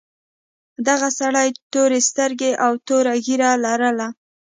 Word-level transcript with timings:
دغه 0.87 1.07
سړي 1.19 1.47
تورې 1.73 1.99
سترګې 2.09 2.51
او 2.65 2.71
تور 2.87 3.05
ږیره 3.25 3.51
لرله. 3.63 4.07